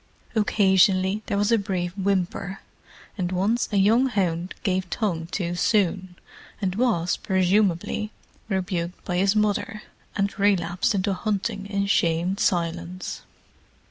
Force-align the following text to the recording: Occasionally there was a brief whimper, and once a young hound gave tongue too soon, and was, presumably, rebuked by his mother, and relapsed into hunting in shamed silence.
Occasionally 0.33 1.21
there 1.27 1.37
was 1.37 1.51
a 1.51 1.59
brief 1.59 1.95
whimper, 1.95 2.61
and 3.19 3.31
once 3.31 3.69
a 3.71 3.77
young 3.77 4.07
hound 4.07 4.55
gave 4.63 4.89
tongue 4.89 5.27
too 5.27 5.53
soon, 5.53 6.15
and 6.59 6.73
was, 6.73 7.17
presumably, 7.17 8.09
rebuked 8.49 9.05
by 9.05 9.17
his 9.17 9.35
mother, 9.35 9.83
and 10.15 10.39
relapsed 10.39 10.95
into 10.95 11.13
hunting 11.13 11.67
in 11.67 11.85
shamed 11.85 12.39
silence. 12.39 13.21